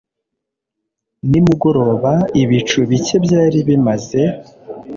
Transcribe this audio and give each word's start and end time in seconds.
Nimugoroba, 1.29 2.13
ibicu 2.41 2.79
bike 2.89 3.15
byari 3.25 3.57
bimaze. 3.67 4.21